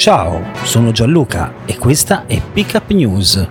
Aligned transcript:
Ciao, 0.00 0.42
sono 0.64 0.92
Gianluca 0.92 1.56
e 1.66 1.76
questa 1.76 2.24
è 2.24 2.40
Pickup 2.40 2.90
News. 2.92 3.46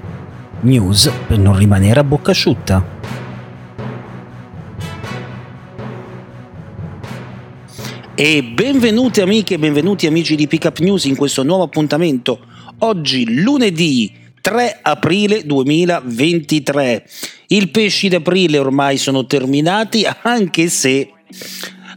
News 0.61 1.11
per 1.27 1.37
non 1.37 1.55
rimanere 1.55 1.99
a 1.99 2.03
bocca 2.03 2.31
asciutta. 2.31 2.83
E 8.15 8.43
benvenuti 8.43 9.21
amiche 9.21 9.53
e 9.53 9.59
benvenuti 9.59 10.07
amici 10.07 10.35
di 10.35 10.47
Pickup 10.47 10.79
News 10.79 11.05
in 11.05 11.15
questo 11.15 11.43
nuovo 11.43 11.61
appuntamento. 11.61 12.39
Oggi 12.79 13.31
lunedì 13.43 14.11
3 14.41 14.79
aprile 14.81 15.45
2023. 15.45 17.05
I 17.49 17.67
pesci 17.67 18.07
d'aprile 18.07 18.57
ormai 18.57 18.97
sono 18.97 19.27
terminati 19.27 20.03
anche 20.23 20.67
se 20.67 21.11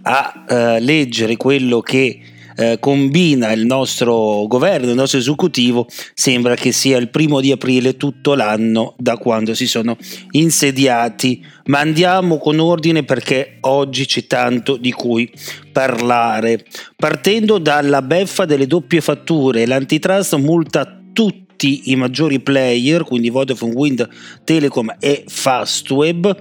a 0.03 0.45
eh, 0.47 0.80
leggere 0.80 1.39
quello 1.39 1.80
che 1.80 2.31
eh, 2.63 2.79
combina 2.79 3.51
il 3.53 3.67
nostro 3.67 4.47
governo, 4.47 4.91
il 4.91 4.95
nostro 4.95 5.19
esecutivo, 5.19 5.89
sembra 6.15 6.55
che 6.55 6.71
sia 6.71 6.97
il 6.97 7.09
primo 7.11 7.41
di 7.41 7.51
aprile 7.51 7.97
tutto 7.97 8.35
l'anno 8.35 8.95
da 8.99 9.17
quando 9.17 9.55
si 9.55 9.67
sono 9.67 9.97
insediati. 10.31 11.45
Ma 11.67 11.81
andiamo 11.81 12.39
con 12.39 12.59
ordine 12.61 13.03
perché 13.03 13.57
oggi 13.61 14.07
c'è 14.07 14.27
tanto 14.27 14.77
di 14.77 14.93
cui 14.93 15.31
parlare. 15.73 16.65
Partendo 16.97 17.59
dalla 17.59 18.03
beffa 18.03 18.45
delle 18.45 18.67
doppie 18.67 19.01
fatture, 19.01 19.67
l'antitrust 19.67 20.37
multa 20.37 21.01
tutti 21.13 21.91
i 21.91 21.97
maggiori 21.97 22.41
player, 22.41 23.05
quindi 23.05 23.31
Vodafone, 23.31 23.75
Wind, 23.75 24.09
Telecom 24.45 24.97
e 24.99 25.25
Fastweb, 25.27 26.37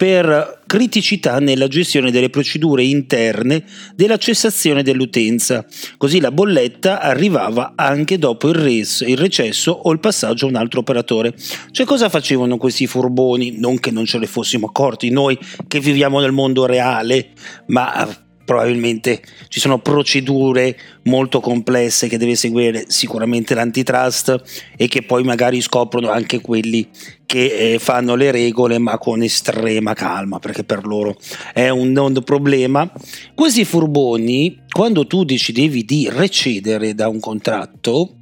per 0.00 0.62
criticità 0.66 1.40
nella 1.40 1.68
gestione 1.68 2.10
delle 2.10 2.30
procedure 2.30 2.82
interne 2.82 3.64
della 3.94 4.16
cessazione 4.16 4.82
dell'utenza. 4.82 5.66
Così 5.98 6.20
la 6.20 6.30
bolletta 6.30 7.02
arrivava 7.02 7.74
anche 7.76 8.18
dopo 8.18 8.48
il, 8.48 8.54
res, 8.54 9.04
il 9.06 9.18
recesso 9.18 9.72
o 9.72 9.92
il 9.92 10.00
passaggio 10.00 10.46
a 10.46 10.48
un 10.48 10.54
altro 10.54 10.80
operatore. 10.80 11.34
Cioè 11.70 11.84
cosa 11.84 12.08
facevano 12.08 12.56
questi 12.56 12.86
furboni? 12.86 13.58
Non 13.58 13.78
che 13.78 13.90
non 13.90 14.06
ce 14.06 14.16
ne 14.16 14.26
fossimo 14.26 14.68
accorti 14.68 15.10
noi 15.10 15.38
che 15.68 15.80
viviamo 15.80 16.18
nel 16.18 16.32
mondo 16.32 16.64
reale, 16.64 17.32
ma 17.66 18.08
probabilmente 18.50 19.22
ci 19.46 19.60
sono 19.60 19.78
procedure 19.78 20.76
molto 21.04 21.38
complesse 21.38 22.08
che 22.08 22.18
deve 22.18 22.34
seguire 22.34 22.86
sicuramente 22.88 23.54
l'antitrust 23.54 24.42
e 24.76 24.88
che 24.88 25.02
poi 25.02 25.22
magari 25.22 25.60
scoprono 25.60 26.10
anche 26.10 26.40
quelli 26.40 26.88
che 27.26 27.74
eh, 27.74 27.78
fanno 27.78 28.16
le 28.16 28.32
regole 28.32 28.78
ma 28.78 28.98
con 28.98 29.22
estrema 29.22 29.94
calma 29.94 30.40
perché 30.40 30.64
per 30.64 30.84
loro 30.84 31.16
è 31.54 31.68
un 31.68 31.92
non 31.92 32.20
problema. 32.24 32.90
Questi 33.36 33.64
furboni, 33.64 34.64
quando 34.68 35.06
tu 35.06 35.22
decidevi 35.22 35.84
di 35.84 36.08
recedere 36.10 36.92
da 36.96 37.06
un 37.06 37.20
contratto, 37.20 38.16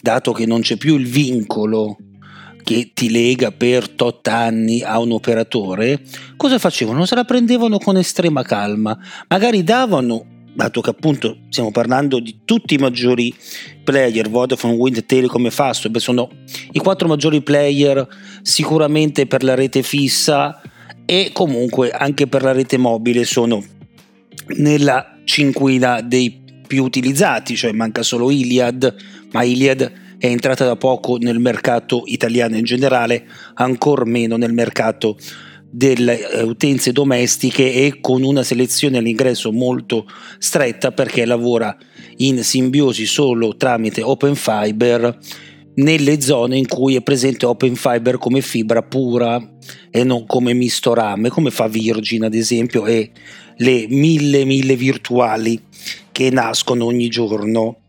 dato 0.00 0.30
che 0.30 0.46
non 0.46 0.60
c'è 0.60 0.76
più 0.76 0.96
il 0.96 1.08
vincolo 1.08 1.96
che 2.64 2.90
ti 2.94 3.10
lega 3.10 3.52
per 3.52 3.90
tot 3.90 4.26
anni 4.26 4.82
a 4.82 4.98
un 4.98 5.12
operatore, 5.12 6.00
cosa 6.36 6.58
facevano? 6.58 7.04
Se 7.04 7.14
la 7.14 7.24
prendevano 7.24 7.78
con 7.78 7.96
estrema 7.96 8.42
calma, 8.42 8.98
magari 9.28 9.62
davano 9.62 10.24
dato 10.54 10.80
che 10.80 10.90
appunto 10.90 11.38
stiamo 11.50 11.70
parlando 11.70 12.20
di 12.20 12.40
tutti 12.44 12.74
i 12.74 12.78
maggiori 12.78 13.34
player, 13.82 14.30
Vodafone, 14.30 14.74
Wind, 14.74 15.04
Telecom 15.04 15.46
e 15.46 15.50
Fastweb, 15.50 15.98
sono 15.98 16.30
i 16.72 16.78
quattro 16.78 17.06
maggiori 17.06 17.42
player 17.42 18.06
sicuramente 18.42 19.26
per 19.26 19.42
la 19.42 19.54
rete 19.54 19.82
fissa 19.82 20.60
e 21.04 21.30
comunque 21.32 21.90
anche 21.90 22.26
per 22.26 22.42
la 22.42 22.52
rete 22.52 22.78
mobile 22.78 23.24
sono 23.24 23.62
nella 24.56 25.18
cinquina 25.24 26.00
dei 26.00 26.42
più 26.66 26.82
utilizzati, 26.82 27.56
cioè 27.56 27.72
manca 27.72 28.02
solo 28.02 28.30
Iliad, 28.30 28.94
ma 29.32 29.42
Iliad 29.42 30.02
è 30.24 30.28
entrata 30.28 30.64
da 30.64 30.76
poco 30.76 31.18
nel 31.18 31.38
mercato 31.38 32.04
italiano 32.06 32.56
in 32.56 32.64
generale, 32.64 33.26
ancora 33.56 34.06
meno 34.06 34.38
nel 34.38 34.54
mercato 34.54 35.18
delle 35.70 36.30
eh, 36.30 36.42
utenze 36.42 36.92
domestiche 36.92 37.74
e 37.74 37.98
con 38.00 38.22
una 38.22 38.42
selezione 38.42 38.96
all'ingresso 38.96 39.52
molto 39.52 40.06
stretta 40.38 40.92
perché 40.92 41.26
lavora 41.26 41.76
in 42.18 42.42
simbiosi 42.42 43.04
solo 43.04 43.54
tramite 43.56 44.00
Open 44.00 44.34
Fiber 44.34 45.18
nelle 45.74 46.18
zone 46.22 46.56
in 46.56 46.68
cui 46.68 46.96
è 46.96 47.02
presente 47.02 47.44
Open 47.44 47.74
Fiber 47.74 48.16
come 48.16 48.40
fibra 48.40 48.82
pura 48.82 49.38
e 49.90 50.04
non 50.04 50.24
come 50.24 50.54
misto 50.54 50.94
rame, 50.94 51.28
come 51.28 51.50
fa 51.50 51.68
Virgin 51.68 52.24
ad 52.24 52.34
esempio 52.34 52.86
e 52.86 53.10
le 53.58 53.84
mille 53.90 54.46
mille 54.46 54.74
virtuali 54.74 55.60
che 56.12 56.30
nascono 56.30 56.86
ogni 56.86 57.08
giorno, 57.08 57.80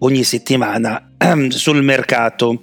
ogni 0.00 0.24
settimana 0.24 1.09
sul 1.48 1.82
mercato. 1.82 2.62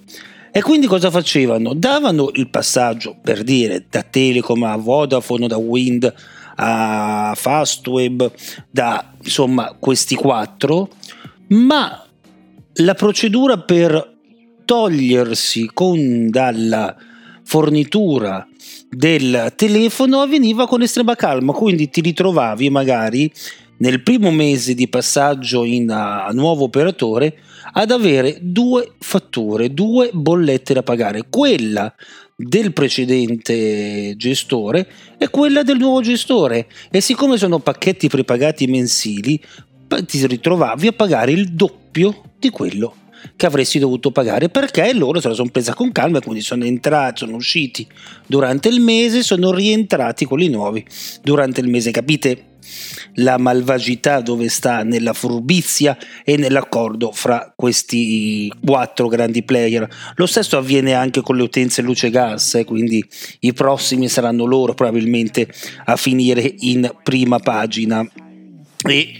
E 0.51 0.61
quindi 0.61 0.87
cosa 0.87 1.11
facevano? 1.11 1.73
Davano 1.73 2.31
il 2.33 2.49
passaggio 2.49 3.15
per 3.21 3.43
dire 3.43 3.85
da 3.89 4.01
Telecom 4.01 4.63
a 4.63 4.75
Vodafone, 4.75 5.47
da 5.47 5.57
Wind 5.57 6.11
a 6.55 7.33
Fastweb, 7.35 8.31
da 8.69 9.13
insomma 9.23 9.75
questi 9.79 10.15
quattro, 10.15 10.89
ma 11.49 12.03
la 12.73 12.93
procedura 12.95 13.59
per 13.59 14.15
togliersi 14.65 15.69
con 15.73 16.29
dalla 16.29 16.95
fornitura 17.43 18.45
del 18.89 19.53
telefono 19.55 20.21
avveniva 20.21 20.67
con 20.67 20.81
estrema 20.81 21.15
calma, 21.15 21.53
quindi 21.53 21.89
ti 21.89 22.01
ritrovavi 22.01 22.69
magari 22.69 23.31
nel 23.77 24.01
primo 24.01 24.31
mese 24.31 24.73
di 24.73 24.87
passaggio 24.87 25.63
in 25.63 25.89
uh, 25.89 26.33
nuovo 26.33 26.63
operatore 26.63 27.37
ad 27.71 27.91
avere 27.91 28.37
due 28.41 28.93
fatture, 28.99 29.73
due 29.73 30.09
bollette 30.13 30.73
da 30.73 30.83
pagare, 30.83 31.25
quella 31.29 31.93
del 32.35 32.71
precedente 32.71 34.15
gestore 34.15 34.87
e 35.17 35.27
quella 35.29 35.63
del 35.63 35.77
nuovo 35.77 36.01
gestore 36.01 36.67
e 36.91 37.01
siccome 37.01 37.35
sono 37.35 37.57
pacchetti 37.57 38.09
prepagati 38.09 38.67
mensili 38.67 39.41
ti 40.05 40.27
ritrovavi 40.27 40.87
a 40.87 40.91
pagare 40.91 41.31
il 41.31 41.53
doppio 41.53 42.21
di 42.37 42.51
quello 42.51 42.93
che 43.35 43.45
avresti 43.47 43.79
dovuto 43.79 44.11
pagare 44.11 44.49
perché 44.49 44.93
loro 44.93 45.19
se 45.19 45.29
la 45.29 45.33
sono 45.33 45.49
presa 45.49 45.73
con 45.73 45.91
calma 45.91 46.21
quindi 46.21 46.41
sono 46.41 46.63
entrati, 46.63 47.25
sono 47.25 47.37
usciti 47.37 47.87
durante 48.27 48.69
il 48.69 48.81
mese, 48.81 49.23
sono 49.23 49.51
rientrati 49.51 50.25
quelli 50.25 50.49
nuovi 50.49 50.85
durante 51.23 51.61
il 51.61 51.67
mese, 51.67 51.89
capite? 51.89 52.56
La 53.15 53.37
malvagità 53.37 54.21
dove 54.21 54.49
sta 54.49 54.83
nella 54.83 55.13
furbizia 55.13 55.97
e 56.23 56.37
nell'accordo 56.37 57.11
fra 57.11 57.53
questi 57.55 58.51
quattro 58.63 59.07
grandi 59.07 59.43
player. 59.43 59.87
Lo 60.15 60.25
stesso 60.25 60.57
avviene 60.57 60.93
anche 60.93 61.21
con 61.21 61.35
le 61.35 61.43
utenze 61.43 61.81
luce 61.81 62.09
gas, 62.09 62.55
eh, 62.55 62.63
quindi 62.65 63.03
i 63.41 63.53
prossimi 63.53 64.07
saranno 64.07 64.45
loro 64.45 64.73
probabilmente 64.73 65.47
a 65.85 65.95
finire 65.95 66.55
in 66.59 66.91
prima 67.03 67.39
pagina. 67.39 68.07
E 68.87 69.13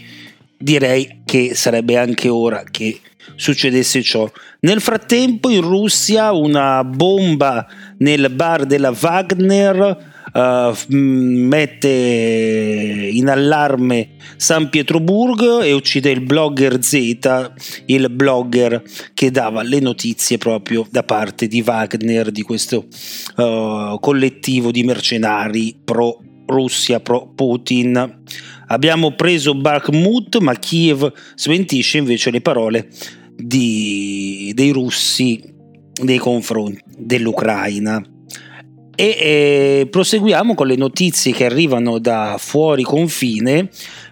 direi 0.58 1.22
che 1.26 1.56
sarebbe 1.56 1.98
anche 1.98 2.30
ora 2.30 2.64
che 2.70 3.00
succedesse 3.36 4.02
ciò. 4.02 4.30
Nel 4.62 4.82
frattempo 4.82 5.50
in 5.50 5.62
Russia 5.62 6.32
una 6.32 6.84
bomba 6.84 7.68
nel 7.98 8.30
bar 8.32 8.66
della 8.66 8.96
Wagner 9.00 10.16
uh, 10.34 10.76
mette 10.88 11.88
in 11.88 13.30
allarme 13.30 14.10
San 14.38 14.70
Pietroburgo 14.70 15.62
e 15.62 15.74
uccide 15.74 16.10
il 16.10 16.22
blogger 16.22 16.84
Z, 16.84 17.52
il 17.86 18.10
blogger 18.10 18.82
che 19.14 19.32
dava 19.32 19.62
le 19.64 19.80
notizie 19.80 20.38
proprio 20.38 20.86
da 20.90 21.04
parte 21.04 21.48
di 21.48 21.62
Wagner, 21.62 22.32
di 22.32 22.42
questo 22.42 22.86
uh, 23.38 24.00
collettivo 24.00 24.72
di 24.72 24.84
mercenari 24.84 25.76
pro 25.84 26.22
Russia, 26.46 27.00
pro 27.00 27.32
Putin. 27.34 28.24
Abbiamo 28.68 29.16
preso 29.16 29.56
Bakhmut, 29.56 30.40
ma 30.40 30.54
Kiev 30.56 31.12
smentisce 31.36 31.98
invece 31.98 32.32
le 32.32 32.42
parole 32.42 32.90
di, 33.36 34.52
dei 34.54 34.72
russi 34.72 35.42
nei 36.04 36.18
confronti 36.18 36.82
dell'Ucraina. 36.98 38.04
E 39.00 39.06
eh, 39.06 39.88
proseguiamo 39.92 40.56
con 40.56 40.66
le 40.66 40.76
notizie 40.76 41.32
che 41.32 41.46
arrivano 41.46 42.00
da 42.00 42.38
fuori 42.40 42.82
confine 42.82 43.70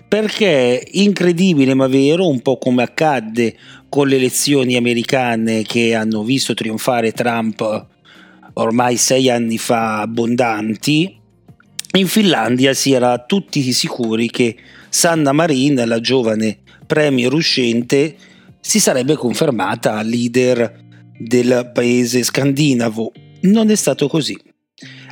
perché 0.07 0.87
incredibile 0.91 1.73
ma 1.73 1.87
vero, 1.87 2.27
un 2.27 2.41
po' 2.41 2.59
come 2.59 2.83
accadde 2.83 3.57
con 3.89 4.07
le 4.07 4.17
elezioni 4.17 4.75
americane 4.75 5.63
che 5.63 5.95
hanno 5.95 6.23
visto 6.23 6.53
trionfare 6.53 7.11
Trump 7.11 7.87
ormai 8.55 8.97
sei 8.97 9.29
anni 9.29 9.57
fa 9.57 10.01
abbondanti, 10.01 11.17
in 11.97 12.07
Finlandia 12.07 12.73
si 12.73 12.91
era 12.91 13.17
tutti 13.19 13.61
sicuri 13.71 14.29
che 14.29 14.55
Sanna 14.89 15.31
Marin, 15.31 15.81
la 15.85 15.99
giovane 15.99 16.59
premier 16.85 17.33
uscente, 17.33 18.15
si 18.59 18.79
sarebbe 18.79 19.15
confermata 19.15 20.01
leader 20.01 20.83
del 21.17 21.71
paese 21.73 22.23
scandinavo. 22.23 23.11
Non 23.41 23.69
è 23.69 23.75
stato 23.75 24.07
così. 24.07 24.38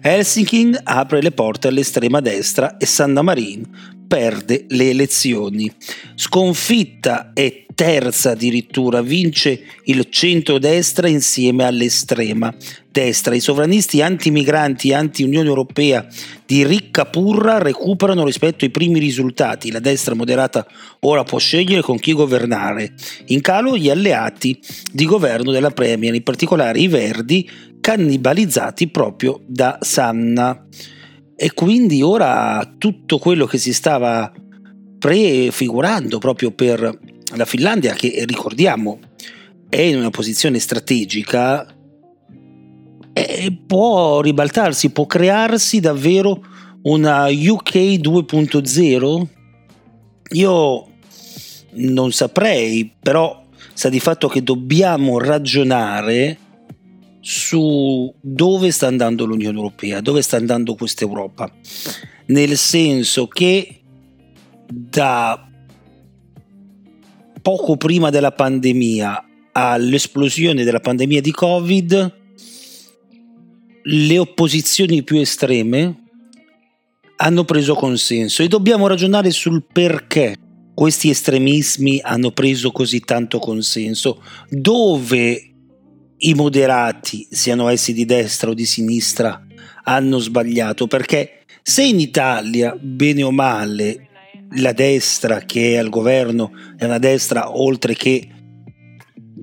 Helsinki 0.06 0.76
apre 0.84 1.22
le 1.22 1.32
porte 1.32 1.70
all'estrema 1.70 2.20
destra 2.20 2.76
e 2.76 2.86
Sanna 2.86 3.22
Marin 3.22 3.66
perde 4.06 4.66
le 4.68 4.90
elezioni. 4.90 5.72
Sconfitta 6.16 7.32
e 7.34 7.66
terza 7.74 8.32
addirittura, 8.32 9.02
vince 9.02 9.62
il 9.86 10.08
centro-destra 10.10 11.08
insieme 11.08 11.64
all'estrema 11.64 12.54
destra. 12.92 13.34
I 13.34 13.40
sovranisti 13.40 14.02
anti-migranti 14.02 14.90
e 14.90 14.94
anti-Unione 14.94 15.48
Europea 15.48 16.06
di 16.46 16.66
ricca 16.66 17.06
purra 17.06 17.60
recuperano 17.60 18.26
rispetto 18.26 18.66
ai 18.66 18.72
primi 18.72 19.00
risultati. 19.00 19.72
La 19.72 19.80
destra 19.80 20.16
moderata 20.16 20.68
ora 21.00 21.24
può 21.24 21.40
scegliere 21.40 21.82
con 21.82 21.98
chi 21.98 22.12
governare. 22.12 22.94
In 23.28 23.40
calo 23.40 23.78
gli 23.78 23.90
alleati 23.90 24.60
di 24.92 25.06
governo 25.06 25.52
della 25.52 25.72
Premier, 25.72 26.14
in 26.14 26.24
particolare 26.24 26.78
i 26.78 26.90
Verdi, 26.90 27.50
cannibalizzati 27.84 28.88
proprio 28.88 29.42
da 29.46 29.78
Sanna. 29.82 30.66
E 31.36 31.54
quindi 31.54 32.02
ora 32.02 32.76
tutto 32.78 33.18
quello 33.18 33.46
che 33.46 33.58
si 33.58 33.74
stava 33.74 34.32
prefigurando 34.98 36.18
proprio 36.18 36.52
per 36.52 36.98
la 37.36 37.44
Finlandia, 37.44 37.94
che 37.94 38.24
ricordiamo 38.26 39.00
è 39.68 39.82
in 39.82 39.98
una 39.98 40.12
posizione 40.12 40.60
strategica, 40.60 41.68
eh, 43.12 43.58
può 43.68 44.22
ribaltarsi, 44.22 44.92
può 44.92 45.06
crearsi 45.06 45.82
davvero 45.82 46.42
una 46.84 47.26
UK 47.26 47.76
2.0? 48.00 49.28
Io 50.36 50.88
non 51.72 52.12
saprei, 52.14 52.94
però 52.98 53.44
sa 53.74 53.90
di 53.90 54.00
fatto 54.00 54.30
che 54.30 54.42
dobbiamo 54.42 55.18
ragionare 55.18 56.38
su 57.26 58.14
dove 58.20 58.70
sta 58.72 58.88
andando 58.88 59.24
l'Unione 59.24 59.56
Europea, 59.56 60.02
dove 60.02 60.22
sta 60.22 60.36
andando 60.36 60.76
questa 60.76 61.06
Europa, 61.06 61.50
nel 62.26 62.58
senso 62.58 63.28
che 63.28 63.80
da 64.68 65.50
poco 67.42 67.78
prima 67.78 68.10
della 68.10 68.34
pandemia 68.34 69.24
all'esplosione 69.54 70.66
della 70.66 70.82
pandemia 70.82 71.22
di 71.22 71.32
Covid, 71.32 72.18
le 73.84 74.18
opposizioni 74.18 75.02
più 75.04 75.18
estreme 75.18 76.04
hanno 77.16 77.46
preso 77.46 77.74
consenso 77.74 78.44
e 78.44 78.50
dobbiamo 78.50 78.86
ragionare 78.88 79.32
sul 79.32 79.64
perché 79.64 80.36
questi 80.74 81.10
estremismi 81.10 82.02
hanno 82.04 82.32
preso 82.32 82.74
così 82.74 83.00
tanto 83.00 83.40
consenso, 83.40 84.22
dove 84.50 85.53
i 86.26 86.34
moderati, 86.36 87.28
siano 87.30 87.68
essi 87.68 87.94
di 87.94 88.06
destra 88.06 88.52
o 88.52 88.54
di 88.54 88.66
sinistra, 88.66 89.46
hanno 89.84 90.20
sbagliato, 90.20 90.88
perché 90.88 91.44
se 91.62 91.84
in 91.84 92.00
Italia, 92.00 92.78
bene 92.80 93.24
o 93.24 93.32
male, 93.32 94.08
la 94.56 94.72
destra 94.72 95.40
che 95.40 95.74
è 95.74 95.78
al 95.78 95.90
governo 95.90 96.52
è 96.78 96.86
una 96.86 97.00
destra 97.00 97.58
oltre 97.58 97.96
che 97.96 98.30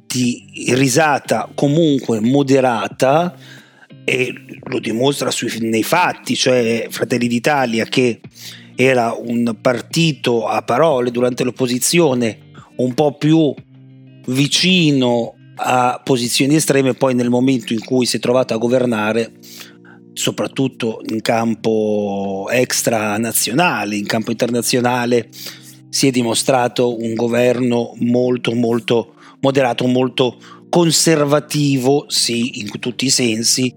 di 0.07 0.47
risata 0.75 1.51
comunque 1.55 2.21
moderata, 2.21 3.37
e 4.05 4.33
lo 4.65 4.79
dimostra 4.79 5.31
sui, 5.31 5.51
nei 5.61 5.83
fatti, 5.83 6.35
cioè 6.35 6.87
Fratelli 6.91 7.29
d'Italia 7.29 7.85
che 7.85 8.21
era 8.75 9.15
un 9.15 9.57
partito 9.61 10.47
a 10.47 10.63
parole 10.63 11.11
durante 11.11 11.45
l'opposizione 11.45 12.49
un 12.77 12.95
po' 12.95 13.17
più 13.17 13.55
vicino 14.27 15.35
a 15.63 16.01
posizioni 16.03 16.55
estreme, 16.55 16.95
poi 16.95 17.15
nel 17.15 17.29
momento 17.29 17.73
in 17.73 17.85
cui 17.85 18.07
si 18.07 18.17
è 18.17 18.21
trovato 18.21 18.55
a 18.55 18.59
governare, 18.59 19.33
soprattutto 20.13 21.01
in 21.09 21.21
campo 21.21 22.49
extra 22.51 23.17
nazionale, 23.19 23.97
in 23.97 24.07
campo 24.07 24.31
internazionale, 24.31 25.29
si 25.89 26.07
è 26.07 26.11
dimostrato 26.11 27.01
un 27.01 27.15
governo 27.15 27.93
molto 27.99 28.55
molto 28.55 29.15
moderato, 29.41 29.87
molto 29.87 30.39
conservativo, 30.69 32.05
sì, 32.09 32.61
in 32.61 32.79
tutti 32.79 33.07
i 33.07 33.11
sensi, 33.11 33.75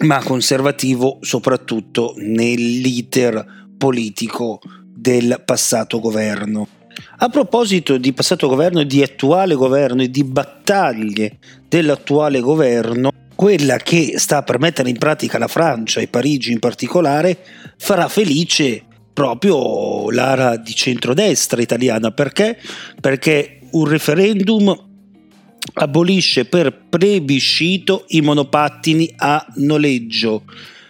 ma 0.00 0.22
conservativo 0.22 1.18
soprattutto 1.20 2.14
nell'iter 2.18 3.66
politico 3.78 4.60
del 4.94 5.42
passato 5.44 6.00
governo. 6.00 6.68
A 7.18 7.28
proposito 7.28 7.96
di 7.96 8.12
passato 8.12 8.48
governo 8.48 8.80
e 8.80 8.86
di 8.86 9.02
attuale 9.02 9.54
governo 9.54 10.02
e 10.02 10.10
di 10.10 10.24
battaglie 10.24 11.38
dell'attuale 11.68 12.40
governo, 12.40 13.10
quella 13.34 13.76
che 13.78 14.14
sta 14.16 14.42
per 14.42 14.58
mettere 14.58 14.90
in 14.90 14.98
pratica 14.98 15.38
la 15.38 15.48
Francia 15.48 16.00
e 16.00 16.08
Parigi 16.08 16.52
in 16.52 16.58
particolare 16.58 17.36
farà 17.76 18.08
felice 18.08 18.82
proprio 19.12 20.10
l'area 20.10 20.56
di 20.56 20.74
centrodestra 20.74 21.60
italiana 21.60 22.10
perché? 22.10 22.58
Perché 23.00 23.60
un 23.70 23.86
referendum 23.86 24.76
abolisce 25.74 26.44
per 26.44 26.86
plebiscito 26.88 28.04
i 28.08 28.20
monopattini 28.20 29.12
a 29.16 29.44
noleggio 29.56 30.44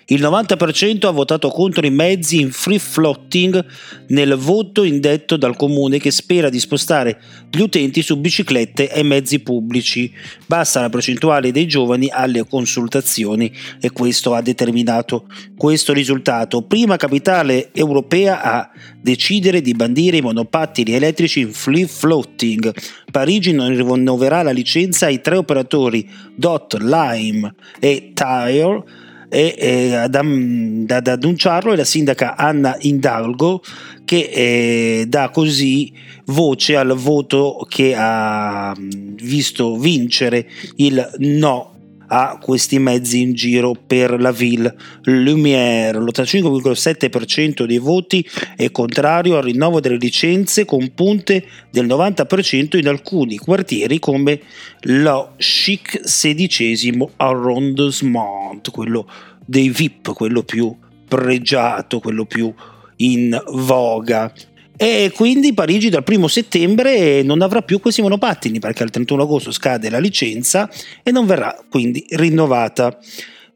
il 0.07 0.21
90% 0.21 1.07
ha 1.07 1.11
votato 1.11 1.49
contro 1.49 1.87
i 1.87 1.91
mezzi 1.91 2.41
in 2.41 2.51
free 2.51 2.79
floating 2.79 3.65
nel 4.09 4.35
voto 4.37 4.83
indetto 4.83 5.37
dal 5.37 5.57
comune 5.57 5.99
che 5.99 6.11
spera 6.11 6.51
di 6.51 6.61
spostare 6.61 7.21
gli 7.51 7.61
utenti 7.61 8.03
su 8.03 8.19
biciclette 8.19 8.91
e 8.91 9.03
mezzi 9.03 9.41
pubblici. 9.41 10.13
Basta 10.47 10.81
la 10.81 10.91
percentuale 10.91 11.53
dei 11.53 11.67
giovani 11.67 12.09
alle 12.11 12.47
consultazioni 12.47 13.51
e 13.81 13.91
questo 13.93 14.35
ha 14.35 14.43
determinato 14.43 15.27
questo 15.57 15.93
risultato. 15.93 16.63
Prima 16.63 16.97
capitale 16.97 17.71
europea 17.73 18.43
a 18.43 18.71
decidere 19.01 19.63
di 19.63 19.73
bandire 19.73 20.19
i 20.19 20.23
monopattini 20.23 20.93
elettrici 20.93 21.41
in 21.41 21.53
free 21.53 21.87
floating. 21.87 22.75
Parigi 23.11 23.53
non 23.53 23.69
rinnoverà 23.69 24.43
la 24.43 24.51
licenza 24.51 25.07
ai 25.07 25.21
tre 25.21 25.37
operatori 25.37 26.09
Dot, 26.35 26.77
Lime 26.81 27.55
e 27.79 28.11
Tire 28.13 29.03
e 29.35 29.55
eh, 29.59 29.95
ad, 29.97 30.15
ad, 30.15 31.07
annunciarlo 31.09 31.73
è 31.73 31.77
la 31.77 31.85
sindaca 31.85 32.37
Anna 32.37 32.77
Indalgo 32.83 33.63
che 34.05 34.31
eh, 34.33 35.07
dà 35.09 35.31
così 35.31 35.93
voce 36.27 36.77
al 36.77 36.95
voto 36.95 37.67
che 37.69 37.95
ha 37.97 38.73
visto 38.79 39.77
vincere 39.77 40.47
il 40.77 41.11
no 41.19 41.74
a 42.15 42.39
questi 42.41 42.79
mezzi 42.79 43.23
in 43.23 43.33
giro 43.33 43.75
per 43.75 44.21
la 44.21 44.31
Ville 44.31 44.73
Lumière. 45.03 45.99
L'85,7% 45.99 47.65
dei 47.65 47.79
voti 47.79 48.25
è 48.55 48.71
contrario 48.71 49.37
al 49.37 49.43
rinnovo 49.43 49.81
delle 49.81 49.97
licenze 49.97 50.65
con 50.65 50.95
punte 50.95 51.45
del 51.71 51.87
90% 51.87 52.79
in 52.79 52.87
alcuni 52.87 53.37
quartieri 53.37 53.99
come 53.99 54.41
lo 54.83 55.33
Chic 55.39 56.03
XVI 56.03 57.09
arrondissement, 57.17 58.71
quello 58.71 59.09
dei 59.45 59.71
VIP, 59.71 60.13
quello 60.13 60.45
più 60.45 60.73
pregiato, 61.09 61.99
quello 61.99 62.27
più 62.27 62.53
in 62.99 63.37
voga 63.49 64.33
e 64.77 65.13
quindi 65.15 65.55
Parigi 65.55 65.89
dal 65.89 66.03
primo 66.03 66.27
settembre 66.27 67.23
non 67.23 67.43
avrà 67.43 67.63
più 67.63 67.79
questi 67.81 68.03
monopattini 68.03 68.59
perché 68.59 68.83
al 68.83 68.91
31 68.91 69.23
agosto 69.23 69.53
scade 69.53 69.89
la 69.89 70.01
licenza 70.01 70.69
e 71.03 71.11
non 71.13 71.27
verrà 71.27 71.57
quindi 71.71 72.05
rinnovata. 72.11 72.99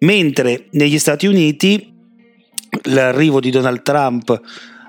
Mentre 0.01 0.67
negli 0.71 0.99
Stati 0.99 1.27
Uniti 1.27 1.93
l'arrivo 2.85 3.41
di 3.41 3.51
Donald 3.51 3.83
Trump 3.83 4.41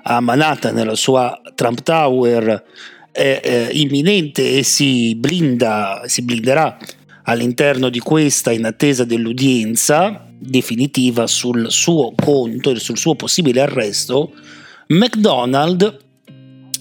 a 0.02 0.20
Manhattan 0.20 0.74
nella 0.74 0.94
sua 0.94 1.40
Trump 1.56 1.82
Tower 1.82 2.64
è, 3.10 3.40
è 3.42 3.68
imminente 3.72 4.58
e 4.58 4.62
si 4.62 5.16
blinda, 5.16 6.02
si 6.06 6.22
blinderà 6.22 6.78
all'interno 7.24 7.88
di 7.88 7.98
questa 7.98 8.52
in 8.52 8.64
attesa 8.64 9.04
dell'udienza 9.04 10.26
definitiva 10.38 11.26
sul 11.26 11.70
suo 11.70 12.14
conto 12.14 12.70
e 12.70 12.76
sul 12.76 12.96
suo 12.96 13.14
possibile 13.16 13.60
arresto, 13.60 14.32
McDonald 14.88 16.08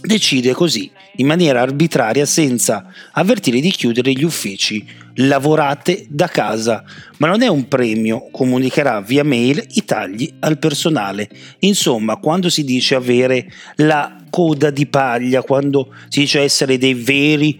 decide 0.01 0.53
così, 0.53 0.89
in 1.17 1.27
maniera 1.27 1.61
arbitraria, 1.61 2.25
senza 2.25 2.91
avvertire 3.11 3.59
di 3.59 3.71
chiudere 3.71 4.11
gli 4.11 4.23
uffici 4.23 4.85
lavorate 5.21 6.05
da 6.07 6.27
casa, 6.27 6.83
ma 7.17 7.27
non 7.27 7.41
è 7.41 7.47
un 7.47 7.67
premio, 7.67 8.29
comunicherà 8.31 9.01
via 9.01 9.23
mail 9.23 9.63
i 9.73 9.83
tagli 9.83 10.31
al 10.39 10.57
personale. 10.59 11.29
Insomma, 11.59 12.17
quando 12.17 12.49
si 12.49 12.63
dice 12.63 12.95
avere 12.95 13.51
la 13.77 14.15
coda 14.29 14.69
di 14.69 14.85
paglia, 14.85 15.41
quando 15.41 15.93
si 16.07 16.21
dice 16.21 16.41
essere 16.41 16.77
dei 16.77 16.93
veri 16.93 17.59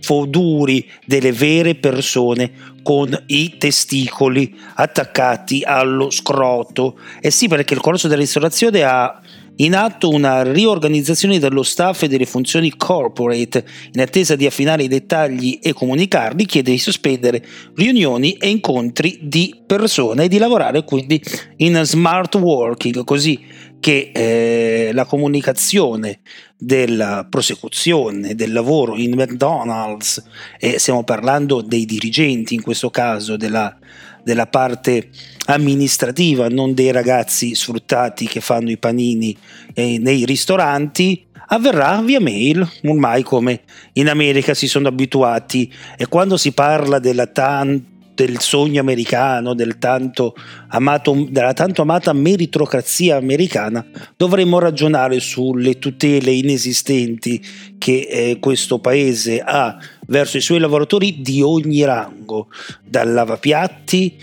foduri, 0.00 0.86
delle 1.06 1.32
vere 1.32 1.76
persone 1.76 2.72
con 2.82 3.22
i 3.28 3.56
testicoli 3.56 4.54
attaccati 4.74 5.62
allo 5.64 6.10
scroto. 6.10 6.98
E 7.20 7.28
eh 7.28 7.30
sì, 7.30 7.48
perché 7.48 7.72
il 7.72 7.80
corso 7.80 8.06
della 8.06 8.20
ristorazione 8.20 8.82
ha 8.82 9.18
in 9.56 9.74
atto 9.74 10.08
una 10.08 10.42
riorganizzazione 10.42 11.38
dello 11.38 11.62
staff 11.62 12.02
e 12.02 12.08
delle 12.08 12.26
funzioni 12.26 12.74
corporate. 12.76 13.64
In 13.92 14.00
attesa 14.00 14.36
di 14.36 14.46
affinare 14.46 14.84
i 14.84 14.88
dettagli 14.88 15.58
e 15.62 15.72
comunicarli, 15.72 16.46
chiede 16.46 16.72
di 16.72 16.78
sospendere 16.78 17.44
riunioni 17.74 18.32
e 18.32 18.48
incontri 18.48 19.18
di 19.22 19.62
persone 19.66 20.24
e 20.24 20.28
di 20.28 20.38
lavorare 20.38 20.84
quindi 20.84 21.22
in 21.58 21.80
smart 21.84 22.34
working, 22.36 23.04
così 23.04 23.38
che 23.84 24.12
eh, 24.14 24.92
la 24.94 25.04
comunicazione 25.04 26.20
della 26.56 27.26
prosecuzione 27.28 28.34
del 28.34 28.50
lavoro 28.50 28.96
in 28.96 29.12
McDonald's, 29.12 30.24
e 30.58 30.78
stiamo 30.78 31.04
parlando 31.04 31.60
dei 31.60 31.84
dirigenti 31.84 32.54
in 32.54 32.62
questo 32.62 32.88
caso, 32.88 33.36
della 33.36 33.76
della 34.22 34.46
parte 34.46 35.10
amministrativa, 35.48 36.48
non 36.48 36.72
dei 36.72 36.92
ragazzi 36.92 37.54
sfruttati 37.54 38.26
che 38.26 38.40
fanno 38.40 38.70
i 38.70 38.78
panini 38.78 39.36
eh, 39.74 39.98
nei 39.98 40.24
ristoranti, 40.24 41.26
avverrà 41.48 42.00
via 42.00 42.20
mail, 42.20 42.66
ormai 42.84 43.22
come 43.22 43.64
in 43.92 44.08
America 44.08 44.54
si 44.54 44.66
sono 44.66 44.88
abituati. 44.88 45.70
E 45.98 46.06
quando 46.06 46.38
si 46.38 46.52
parla 46.52 46.98
della 46.98 47.26
tan- 47.26 47.92
del 48.14 48.40
sogno 48.40 48.80
americano, 48.80 49.54
del 49.54 49.78
tanto 49.78 50.34
amato, 50.68 51.26
della 51.28 51.52
tanto 51.52 51.82
amata 51.82 52.12
meritocrazia 52.12 53.16
americana, 53.16 53.84
dovremmo 54.16 54.58
ragionare 54.58 55.20
sulle 55.20 55.78
tutele 55.78 56.30
inesistenti 56.30 57.44
che 57.78 58.06
eh, 58.08 58.38
questo 58.40 58.78
paese 58.78 59.40
ha 59.40 59.76
verso 60.06 60.36
i 60.36 60.40
suoi 60.40 60.60
lavoratori 60.60 61.20
di 61.20 61.42
ogni 61.42 61.84
rango, 61.84 62.48
dal 62.84 63.12
lavapiatti 63.12 64.16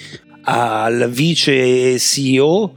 al 0.43 1.09
vice 1.11 1.99
CEO. 1.99 2.73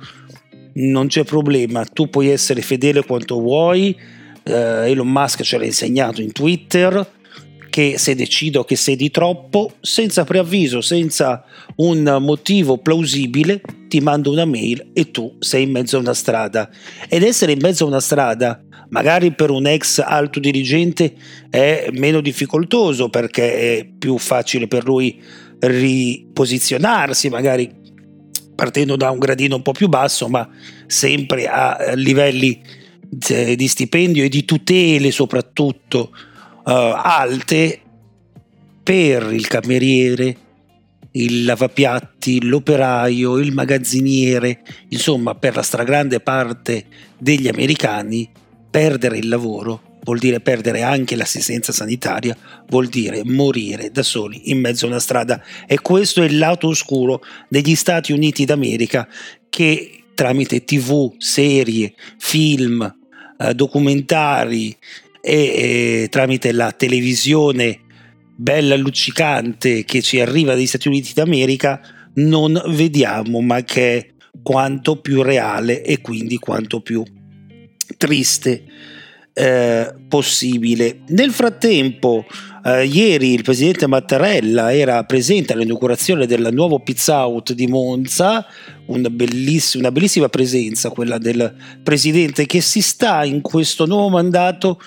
Non 0.77 1.07
c'è 1.07 1.23
problema, 1.23 1.85
tu 1.85 2.11
puoi 2.11 2.31
essere 2.31 2.61
fedele 2.61 3.05
quanto 3.05 3.39
vuoi. 3.39 3.97
Eh, 4.43 4.91
Elon 4.91 5.09
Musk 5.09 5.43
ce 5.43 5.59
l'ha 5.59 5.65
insegnato 5.65 6.21
in 6.21 6.33
Twitter 6.33 7.23
che 7.75 7.99
se 7.99 8.15
decido 8.15 8.63
che 8.63 8.77
sei 8.77 8.95
di 8.95 9.11
troppo, 9.11 9.73
senza 9.81 10.23
preavviso, 10.23 10.81
senza 10.81 11.43
un 11.79 12.19
motivo 12.21 12.79
plausibile, 12.79 13.61
ti 13.89 13.99
mando 13.99 14.31
una 14.31 14.45
mail 14.45 14.93
e 14.93 15.11
tu 15.11 15.35
sei 15.41 15.65
in 15.65 15.73
mezzo 15.73 15.97
a 15.97 15.99
una 15.99 16.15
strada. 16.15 16.71
Ed 17.09 17.25
essere 17.25 17.51
in 17.51 17.59
mezzo 17.61 17.83
a 17.83 17.89
una 17.89 17.99
strada, 17.99 18.63
magari 18.91 19.33
per 19.33 19.51
un 19.51 19.67
ex 19.67 19.99
alto 19.99 20.39
dirigente, 20.39 21.15
è 21.51 21.89
meno 21.91 22.21
difficoltoso 22.21 23.09
perché 23.09 23.79
è 23.79 23.89
più 23.99 24.19
facile 24.19 24.69
per 24.69 24.85
lui 24.85 25.21
riposizionarsi, 25.59 27.29
magari 27.29 27.69
partendo 28.55 28.95
da 28.95 29.11
un 29.11 29.19
gradino 29.19 29.57
un 29.57 29.63
po' 29.63 29.73
più 29.73 29.89
basso, 29.89 30.29
ma 30.29 30.49
sempre 30.87 31.49
a 31.49 31.95
livelli 31.95 32.63
eh, 33.31 33.57
di 33.57 33.67
stipendio 33.67 34.23
e 34.23 34.29
di 34.29 34.45
tutele 34.45 35.11
soprattutto 35.11 36.13
alte 36.73 37.81
per 38.83 39.33
il 39.33 39.47
cameriere, 39.47 40.37
il 41.13 41.45
lavapiatti, 41.45 42.45
l'operaio, 42.45 43.39
il 43.39 43.53
magazziniere, 43.53 44.63
insomma 44.89 45.35
per 45.35 45.55
la 45.55 45.63
stragrande 45.63 46.21
parte 46.21 46.87
degli 47.17 47.49
americani 47.49 48.29
perdere 48.71 49.19
il 49.19 49.29
lavoro 49.29 49.93
vuol 50.05 50.19
dire 50.19 50.41
perdere 50.41 50.83
anche 50.83 51.17
l'assistenza 51.17 51.73
sanitaria, 51.73 52.37
vuol 52.69 52.89
dire 52.89 53.25
morire 53.25 53.91
da 53.91 54.03
soli 54.03 54.51
in 54.51 54.61
mezzo 54.61 54.85
a 54.85 54.89
una 54.89 55.01
strada. 55.01 55.43
E 55.67 55.81
questo 55.81 56.23
è 56.23 56.27
il 56.27 56.39
lato 56.39 56.69
oscuro 56.69 57.23
degli 57.49 57.75
Stati 57.75 58.13
Uniti 58.13 58.45
d'America 58.45 59.09
che 59.49 60.05
tramite 60.15 60.65
tv, 60.65 61.15
serie, 61.19 61.95
film, 62.19 62.95
eh, 63.39 63.55
documentari 63.55 64.77
e, 65.27 66.03
e 66.03 66.09
tramite 66.11 66.53
la 66.53 66.71
televisione 66.73 67.81
bella 68.37 68.77
luccicante 68.77 69.85
che 69.85 70.03
ci 70.03 70.21
arriva 70.21 70.53
dagli 70.53 70.67
Stati 70.67 70.89
Uniti 70.89 71.13
d'America 71.15 71.81
non 72.17 72.61
vediamo 72.69 73.41
ma 73.41 73.63
che 73.63 73.97
è 73.97 74.07
quanto 74.43 75.01
più 75.01 75.23
reale 75.23 75.83
e 75.83 76.03
quindi 76.03 76.37
quanto 76.37 76.81
più 76.83 77.03
triste 77.97 78.65
eh, 79.33 79.95
possibile. 80.09 81.01
Nel 81.09 81.33
frattempo, 81.33 82.27
eh, 82.65 82.85
ieri 82.85 83.33
il 83.33 83.43
presidente 83.43 83.87
Mattarella 83.87 84.75
era 84.75 85.03
presente 85.05 85.55
all'inaugurazione 85.55 86.27
del 86.27 86.51
nuovo 86.53 86.81
Pizza 86.81 87.27
Out 87.27 87.53
di 87.53 87.67
Monza, 87.67 88.47
una 88.87 89.09
bellissima, 89.09 89.85
una 89.85 89.93
bellissima 89.93 90.29
presenza 90.29 90.91
quella 90.91 91.19
del 91.19 91.55
presidente 91.83 92.47
che 92.47 92.61
si 92.61 92.83
sta 92.83 93.25
in 93.25 93.41
questo 93.41 93.87
nuovo 93.87 94.11
mandato 94.11 94.79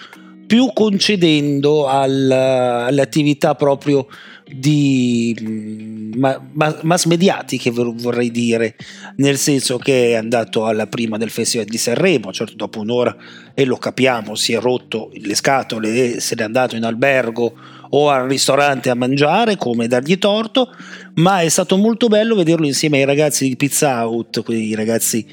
più 0.47 0.71
concedendo 0.73 1.85
al, 1.87 2.31
alle 2.31 3.09
proprio 3.57 4.07
di 4.49 5.37
mm, 5.39 6.13
ma, 6.15 6.41
ma, 6.53 6.79
mass 6.83 7.05
mediatiche 7.05 7.69
vorrei 7.71 8.31
dire. 8.31 8.75
Nel 9.17 9.37
senso 9.37 9.77
che 9.77 10.11
è 10.11 10.15
andato 10.15 10.65
alla 10.65 10.87
prima 10.87 11.17
del 11.17 11.29
festival 11.29 11.67
di 11.67 11.77
Sanremo 11.77 12.31
certo 12.31 12.55
dopo 12.55 12.79
un'ora 12.79 13.15
e 13.53 13.65
lo 13.65 13.77
capiamo 13.77 14.35
si 14.35 14.53
è 14.53 14.59
rotto 14.59 15.11
le 15.13 15.35
scatole 15.35 16.15
e 16.15 16.19
se 16.19 16.35
n'è 16.35 16.43
andato 16.43 16.75
in 16.75 16.83
albergo 16.83 17.53
o 17.89 18.09
al 18.09 18.27
ristorante 18.27 18.89
a 18.89 18.95
mangiare 18.95 19.55
come 19.55 19.87
dargli 19.87 20.17
torto 20.17 20.73
ma 21.15 21.39
è 21.39 21.49
stato 21.49 21.77
molto 21.77 22.07
bello 22.07 22.35
vederlo 22.35 22.65
insieme 22.65 22.97
ai 22.97 23.05
ragazzi 23.05 23.47
di 23.47 23.55
Pizza 23.55 24.05
Out 24.05 24.43
quei 24.43 24.75
ragazzi 24.75 25.25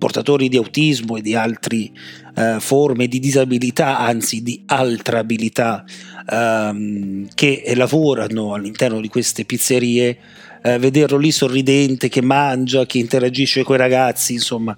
portatori 0.00 0.48
di 0.48 0.56
autismo 0.56 1.18
e 1.18 1.20
di 1.20 1.34
altre 1.34 1.90
eh, 2.34 2.56
forme 2.58 3.06
di 3.06 3.20
disabilità, 3.20 3.98
anzi 3.98 4.42
di 4.42 4.62
altra 4.64 5.18
abilità, 5.18 5.84
ehm, 6.26 7.28
che 7.34 7.70
lavorano 7.76 8.54
all'interno 8.54 8.98
di 8.98 9.08
queste 9.08 9.44
pizzerie, 9.44 10.18
eh, 10.62 10.78
vederlo 10.78 11.18
lì 11.18 11.30
sorridente, 11.30 12.08
che 12.08 12.22
mangia, 12.22 12.86
che 12.86 12.96
interagisce 12.98 13.62
con 13.62 13.76
i 13.76 13.78
ragazzi, 13.78 14.32
insomma. 14.32 14.76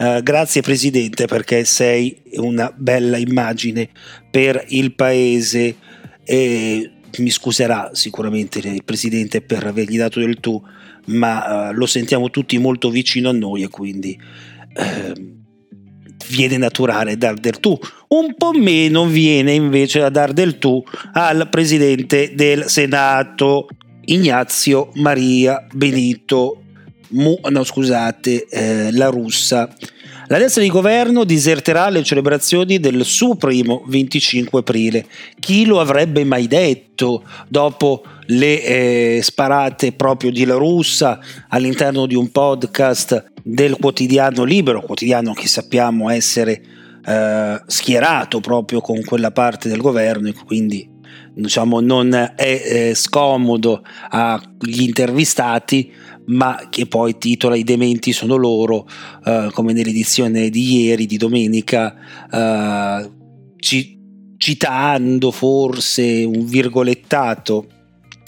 Uh, 0.00 0.22
grazie 0.22 0.62
Presidente 0.62 1.26
perché 1.26 1.64
sei 1.64 2.16
una 2.34 2.72
bella 2.72 3.16
immagine 3.16 3.88
per 4.30 4.64
il 4.68 4.94
Paese 4.94 5.74
e 6.22 6.90
mi 7.16 7.30
scuserà 7.30 7.90
sicuramente 7.94 8.60
il 8.60 8.84
Presidente 8.84 9.40
per 9.40 9.66
avergli 9.66 9.96
dato 9.96 10.20
del 10.20 10.38
tu, 10.38 10.62
ma 11.06 11.70
uh, 11.70 11.72
lo 11.72 11.86
sentiamo 11.86 12.30
tutti 12.30 12.56
molto 12.58 12.90
vicino 12.90 13.30
a 13.30 13.32
noi 13.32 13.62
e 13.62 13.68
quindi 13.68 14.16
eh, 14.74 15.12
viene 16.28 16.56
naturale 16.56 17.16
dar 17.16 17.38
del 17.38 17.60
tu. 17.60 17.78
Un 18.08 18.34
po' 18.36 18.52
meno 18.52 19.06
viene 19.06 19.52
invece 19.52 20.02
a 20.02 20.10
dar 20.10 20.32
del 20.32 20.58
tu 20.58 20.82
al 21.12 21.48
presidente 21.48 22.32
del 22.34 22.64
Senato, 22.68 23.68
Ignazio 24.04 24.90
Maria 24.94 25.66
Benito, 25.72 26.62
Mu, 27.10 27.38
no 27.48 27.64
scusate, 27.64 28.46
eh, 28.50 28.92
la 28.92 29.08
russa. 29.08 29.68
La 30.26 30.36
destra 30.36 30.60
di 30.60 30.68
governo 30.68 31.24
diserterà 31.24 31.88
le 31.88 32.02
celebrazioni 32.02 32.78
del 32.78 33.02
suo 33.06 33.34
primo 33.36 33.82
25 33.86 34.60
aprile. 34.60 35.06
Chi 35.40 35.64
lo 35.64 35.80
avrebbe 35.80 36.22
mai 36.24 36.46
detto 36.46 37.24
dopo 37.48 38.02
le 38.30 38.62
eh, 38.62 39.22
sparate 39.22 39.92
proprio 39.92 40.30
di 40.30 40.44
La 40.44 40.56
Russa 40.56 41.18
all'interno 41.48 42.06
di 42.06 42.14
un 42.14 42.30
podcast 42.30 43.32
del 43.42 43.76
quotidiano 43.78 44.44
libero, 44.44 44.82
quotidiano 44.82 45.32
che 45.32 45.46
sappiamo 45.46 46.10
essere 46.10 46.62
eh, 47.04 47.62
schierato 47.66 48.40
proprio 48.40 48.80
con 48.80 49.02
quella 49.02 49.30
parte 49.30 49.68
del 49.68 49.80
governo 49.80 50.28
e 50.28 50.34
quindi 50.34 50.96
diciamo 51.32 51.80
non 51.80 52.12
è 52.12 52.32
eh, 52.36 52.94
scomodo 52.94 53.82
agli 54.10 54.82
intervistati 54.82 55.90
ma 56.26 56.66
che 56.68 56.86
poi 56.86 57.16
titola 57.16 57.56
i 57.56 57.64
dementi 57.64 58.12
sono 58.12 58.36
loro 58.36 58.86
eh, 59.24 59.48
come 59.52 59.72
nell'edizione 59.72 60.50
di 60.50 60.84
ieri 60.84 61.06
di 61.06 61.16
domenica 61.16 61.94
eh, 62.30 63.10
ci, 63.56 63.98
citando 64.36 65.30
forse 65.30 66.24
un 66.24 66.44
virgolettato 66.44 67.68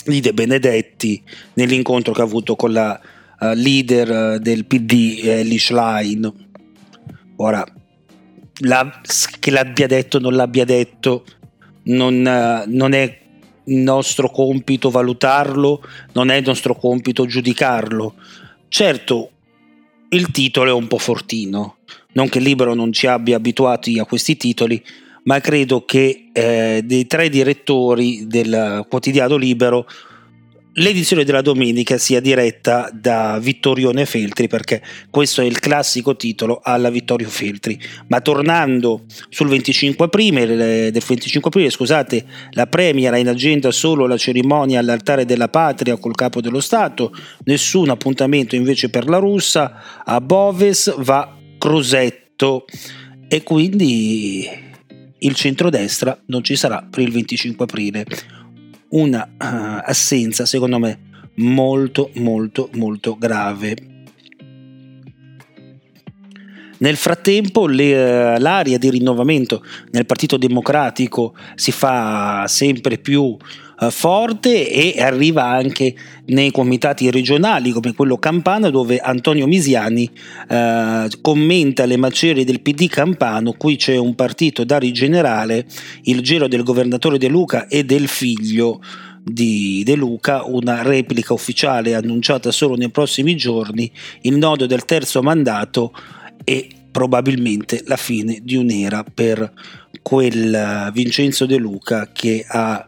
di 0.04 0.20
De 0.20 0.32
Benedetti 0.32 1.22
nell'incontro 1.54 2.12
che 2.12 2.20
ha 2.20 2.24
avuto 2.24 2.56
con 2.56 2.72
la 2.72 3.00
uh, 3.40 3.52
leader 3.54 4.38
del 4.38 4.64
PD 4.64 5.20
Ellie 5.24 5.58
Schlein 5.58 6.48
ora 7.36 7.64
la, 8.62 9.00
che 9.38 9.50
l'abbia 9.50 9.86
detto 9.86 10.18
o 10.18 10.20
non 10.20 10.34
l'abbia 10.34 10.64
detto 10.64 11.24
non, 11.84 12.14
uh, 12.16 12.70
non, 12.70 12.92
è 12.92 13.18
nostro 13.64 14.30
compito 14.30 14.90
valutarlo, 14.90 15.82
non 16.12 16.30
è 16.30 16.40
nostro 16.40 16.74
compito 16.74 17.26
giudicarlo. 17.26 18.14
Certo, 18.68 19.30
il 20.10 20.30
titolo 20.30 20.70
è 20.70 20.72
un 20.72 20.86
po' 20.86 20.98
fortino, 20.98 21.78
non 22.12 22.28
che 22.28 22.38
il 22.38 22.44
libro 22.44 22.74
non 22.74 22.92
ci 22.92 23.06
abbia 23.06 23.36
abituati 23.36 23.98
a 23.98 24.04
questi 24.04 24.36
titoli, 24.36 24.82
ma 25.24 25.40
credo 25.40 25.84
che 25.84 26.30
eh, 26.32 26.82
dei 26.84 27.06
tre 27.06 27.28
direttori 27.28 28.26
del 28.26 28.86
quotidiano 28.88 29.36
libero 29.36 29.86
l'edizione 30.74 31.24
della 31.24 31.42
domenica 31.42 31.98
sia 31.98 32.20
diretta 32.20 32.90
da 32.92 33.38
Vittorione 33.40 34.06
Feltri 34.06 34.46
perché 34.46 34.82
questo 35.10 35.40
è 35.40 35.44
il 35.44 35.58
classico 35.58 36.16
titolo 36.16 36.60
alla 36.62 36.90
Vittorio 36.90 37.28
Feltri. 37.28 37.78
Ma 38.08 38.20
tornando 38.20 39.04
sul 39.28 39.48
25 39.48 40.04
aprile 40.06 40.46
del 40.90 41.02
25 41.04 41.50
aprile 41.50 41.70
scusate 41.70 42.24
la 42.50 42.66
premiera 42.66 43.16
in 43.16 43.28
agenda 43.28 43.70
solo 43.70 44.06
la 44.06 44.16
cerimonia 44.16 44.78
all'altare 44.78 45.24
della 45.24 45.48
patria 45.48 45.96
col 45.96 46.14
capo 46.14 46.40
dello 46.40 46.60
Stato 46.60 47.12
nessun 47.44 47.88
appuntamento 47.90 48.54
invece 48.54 48.90
per 48.90 49.08
la 49.08 49.18
russa 49.18 50.02
a 50.04 50.20
Boves 50.20 50.94
va 50.98 51.36
Crosetto. 51.58 52.64
E 53.32 53.42
quindi 53.42 54.68
il 55.20 55.34
centrodestra 55.34 56.18
non 56.26 56.42
ci 56.42 56.56
sarà 56.56 56.86
per 56.88 57.02
il 57.02 57.10
25 57.10 57.64
aprile 57.64 58.06
una 58.90 59.24
uh, 59.24 59.82
assenza 59.84 60.46
secondo 60.46 60.78
me 60.78 61.08
molto 61.36 62.10
molto 62.14 62.68
molto 62.74 63.16
grave. 63.16 63.88
Nel 66.78 66.96
frattempo 66.96 67.66
le, 67.66 68.34
uh, 68.34 68.40
l'aria 68.40 68.78
di 68.78 68.90
rinnovamento 68.90 69.62
nel 69.90 70.06
Partito 70.06 70.36
Democratico 70.38 71.34
si 71.54 71.72
fa 71.72 72.46
sempre 72.48 72.98
più 72.98 73.36
forte 73.88 74.68
e 74.70 75.00
arriva 75.00 75.44
anche 75.44 75.94
nei 76.26 76.50
comitati 76.50 77.10
regionali 77.10 77.70
come 77.70 77.94
quello 77.94 78.18
Campano 78.18 78.68
dove 78.70 78.98
Antonio 78.98 79.46
Misiani 79.46 80.10
uh, 80.48 81.08
commenta 81.22 81.86
le 81.86 81.96
macerie 81.96 82.44
del 82.44 82.60
PD 82.60 82.88
Campano, 82.88 83.52
qui 83.52 83.76
c'è 83.76 83.96
un 83.96 84.14
partito 84.14 84.64
da 84.64 84.78
rigenerare, 84.78 85.66
il 86.04 86.20
giro 86.20 86.46
del 86.46 86.62
governatore 86.62 87.18
De 87.18 87.28
Luca 87.28 87.68
e 87.68 87.84
del 87.84 88.08
figlio 88.08 88.80
di 89.22 89.82
De 89.84 89.94
Luca, 89.94 90.44
una 90.44 90.82
replica 90.82 91.32
ufficiale 91.32 91.94
annunciata 91.94 92.50
solo 92.50 92.74
nei 92.74 92.90
prossimi 92.90 93.36
giorni, 93.36 93.90
il 94.22 94.36
nodo 94.36 94.66
del 94.66 94.84
terzo 94.84 95.22
mandato 95.22 95.92
e 96.44 96.68
probabilmente 96.90 97.82
la 97.86 97.96
fine 97.96 98.40
di 98.42 98.56
un'era 98.56 99.04
per 99.04 99.52
quel 100.02 100.90
Vincenzo 100.92 101.46
De 101.46 101.56
Luca 101.56 102.10
che 102.12 102.44
ha, 102.46 102.86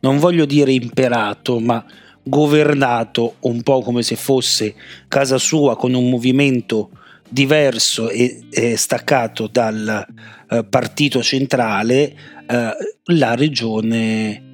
non 0.00 0.18
voglio 0.18 0.44
dire 0.44 0.72
imperato, 0.72 1.58
ma 1.58 1.84
governato 2.22 3.36
un 3.40 3.62
po' 3.62 3.82
come 3.82 4.02
se 4.02 4.16
fosse 4.16 4.74
casa 5.08 5.38
sua 5.38 5.76
con 5.76 5.94
un 5.94 6.08
movimento 6.08 6.90
diverso 7.28 8.10
e, 8.10 8.42
e 8.50 8.76
staccato 8.76 9.48
dal 9.50 10.06
eh, 10.48 10.64
partito 10.64 11.22
centrale, 11.22 12.14
eh, 12.46 12.76
la 13.06 13.34
regione 13.34 14.50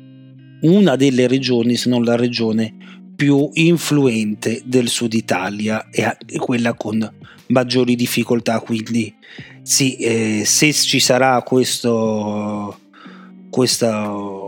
una 0.61 0.97
delle 0.97 1.27
regioni, 1.27 1.77
se 1.77 1.89
non 1.89 2.05
la 2.05 2.17
regione 2.17 2.75
più 3.15 3.51
influente 3.55 4.63
del 4.65 4.89
sud 4.89 5.13
Italia 5.13 5.89
e 5.91 6.17
quella 6.39 6.75
con 6.75 7.13
maggiori 7.49 7.97
difficoltà. 7.97 8.61
Quindi 8.61 9.13
sì, 9.63 9.97
eh, 9.97 10.43
se 10.45 10.73
ci 10.73 11.01
sarà 11.01 11.43
questo, 11.43 12.79
questo 13.51 14.48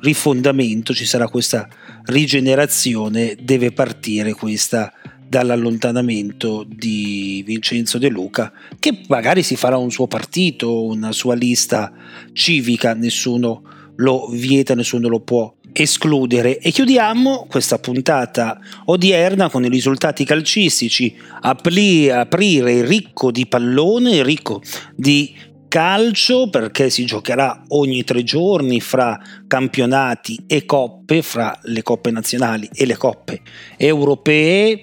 rifondamento, 0.00 0.94
ci 0.94 1.06
sarà 1.06 1.28
questa 1.28 1.68
rigenerazione, 2.04 3.36
deve 3.40 3.72
partire 3.72 4.34
questa 4.34 4.92
dall'allontanamento 5.28 6.64
di 6.66 7.42
Vincenzo 7.44 7.98
De 7.98 8.08
Luca, 8.08 8.52
che 8.78 9.02
magari 9.08 9.42
si 9.42 9.56
farà 9.56 9.76
un 9.76 9.90
suo 9.90 10.06
partito, 10.06 10.84
una 10.84 11.12
sua 11.12 11.34
lista 11.34 11.92
civica, 12.32 12.94
nessuno 12.94 13.62
lo 13.96 14.28
vieta, 14.28 14.74
nessuno 14.74 15.08
lo 15.08 15.20
può 15.20 15.54
escludere. 15.72 16.58
E 16.58 16.70
chiudiamo 16.70 17.46
questa 17.48 17.78
puntata 17.78 18.58
odierna 18.86 19.50
con 19.50 19.64
i 19.64 19.68
risultati 19.68 20.24
calcistici. 20.24 21.14
Apri, 21.40 22.10
aprire 22.10 22.84
ricco 22.86 23.30
di 23.30 23.46
pallone, 23.46 24.22
ricco 24.22 24.62
di 24.94 25.34
calcio 25.68 26.48
perché 26.48 26.90
si 26.90 27.04
giocherà 27.04 27.62
ogni 27.68 28.02
tre 28.02 28.24
giorni 28.24 28.80
fra 28.80 29.20
campionati 29.46 30.44
e 30.46 30.64
coppe, 30.64 31.22
fra 31.22 31.56
le 31.64 31.82
coppe 31.82 32.10
nazionali 32.10 32.68
e 32.72 32.86
le 32.86 32.96
coppe 32.96 33.40
europee. 33.76 34.80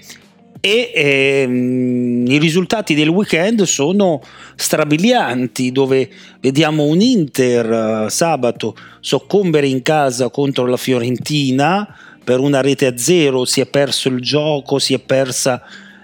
E 0.62 0.92
ehm, 0.96 2.26
i 2.28 2.40
risultati 2.40 2.96
del 2.96 3.10
weekend 3.10 3.64
sono 3.64 4.22
strabilianti 4.56 5.72
dove 5.72 6.10
vediamo 6.40 6.86
un 6.86 7.02
Inter 7.02 8.06
uh, 8.06 8.10
sabato 8.10 8.76
soccombere 9.00 9.68
in 9.68 9.84
casa 9.84 10.32
contro 10.32 10.66
la 10.66 10.78
Fiorentina 10.78 11.96
per 12.24 12.40
una 12.40 12.62
rete 12.62 12.88
a 12.88 12.98
zero, 12.98 13.46
si 13.46 13.62
è 13.62 13.68
perso 13.68 14.10
il 14.10 14.20
gioco, 14.22 14.80
si 14.80 14.96
è 14.96 15.00
persa 15.00 15.62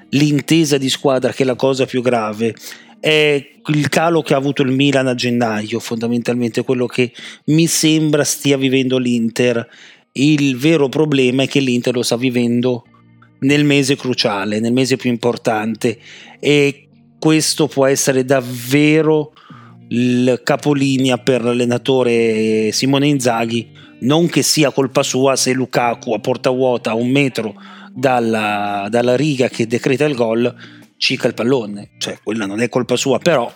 l'intesa 0.10 0.78
di 0.78 0.90
squadra 0.90 1.32
che 1.32 1.42
è 1.42 1.46
la 1.46 1.56
cosa 1.56 1.88
più 1.88 2.04
grave 2.04 2.54
è 3.02 3.46
il 3.66 3.90
calo 3.90 4.22
che 4.22 4.34
ha 4.34 4.38
avuto 4.38 4.62
il 4.62 4.72
Milan 4.72 5.08
a 5.08 5.16
gennaio, 5.16 5.80
fondamentalmente 5.80 6.64
quello 6.64 6.86
che 6.86 7.12
mi 7.46 7.68
sembra 7.68 8.24
stia 8.24 8.58
vivendo 8.58 8.98
l'Inter. 8.98 9.68
Il 10.14 10.56
vero 10.58 10.88
problema 10.88 11.44
è 11.44 11.48
che 11.48 11.60
l'Inter 11.60 11.96
lo 11.96 12.04
sta 12.04 12.16
vivendo 12.16 12.86
nel 13.40 13.66
mese 13.66 13.96
cruciale, 13.96 14.60
nel 14.60 14.72
mese 14.72 14.98
più 14.98 15.10
importante 15.10 15.98
e 16.40 16.88
questo 17.18 17.68
può 17.68 17.86
essere 17.88 18.24
davvero 18.24 19.34
il 19.90 20.42
capolinea 20.44 21.18
per 21.18 21.44
l'allenatore 21.44 22.72
Simone 22.72 23.08
Inzaghi, 23.08 23.70
non 24.02 24.28
che 24.28 24.44
sia 24.44 24.72
colpa 24.72 25.04
sua 25.04 25.36
se 25.36 25.54
Lukaku 25.54 26.14
a 26.14 26.20
porta 26.20 26.50
vuota 26.50 26.92
a 26.92 26.96
un 26.96 27.10
metro 27.10 27.56
dalla, 27.94 28.88
dalla 28.90 29.16
riga 29.16 29.50
che 29.50 29.68
decreta 29.68 30.06
il 30.06 30.16
gol 30.16 30.56
cica 31.02 31.28
il 31.28 31.34
pallone, 31.34 31.94
cioè 31.98 32.20
quella 32.24 32.46
non 32.46 32.62
è 32.62 32.70
colpa 32.70 32.96
sua, 32.96 33.18
però 33.18 33.52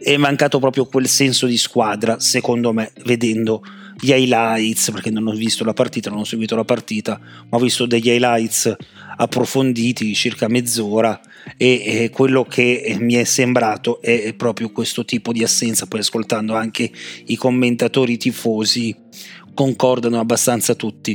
è 0.00 0.16
mancato 0.16 0.58
proprio 0.58 0.86
quel 0.86 1.06
senso 1.06 1.44
di 1.44 1.58
squadra, 1.58 2.20
secondo 2.20 2.72
me, 2.72 2.90
vedendo 3.04 3.62
gli 4.00 4.12
highlights, 4.12 4.90
perché 4.92 5.10
non 5.10 5.26
ho 5.26 5.32
visto 5.32 5.62
la 5.62 5.74
partita, 5.74 6.08
non 6.08 6.20
ho 6.20 6.24
seguito 6.24 6.56
la 6.56 6.64
partita, 6.64 7.20
ma 7.20 7.58
ho 7.58 7.60
visto 7.60 7.84
degli 7.84 8.08
highlights 8.08 8.74
approfonditi 9.14 10.06
di 10.06 10.14
circa 10.14 10.48
mezz'ora 10.48 11.20
e, 11.58 11.82
e 11.84 12.10
quello 12.10 12.44
che 12.44 12.96
mi 12.98 13.12
è 13.12 13.24
sembrato 13.24 14.00
è 14.00 14.32
proprio 14.32 14.72
questo 14.72 15.04
tipo 15.04 15.32
di 15.32 15.42
assenza, 15.42 15.84
poi 15.84 16.00
ascoltando 16.00 16.54
anche 16.54 16.90
i 17.26 17.36
commentatori 17.36 18.16
tifosi 18.16 18.96
concordano 19.52 20.18
abbastanza 20.18 20.74
tutti 20.74 21.14